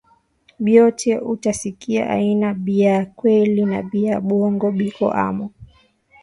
Byote 0.59 1.11
uta 1.19 1.51
sikia 1.53 2.09
aina 2.09 2.49
bya 2.65 2.95
kweli 3.17 3.61
na 3.71 3.79
bya 3.91 4.15
bongo 4.27 4.67
biko 4.77 5.07
amo 5.25 5.45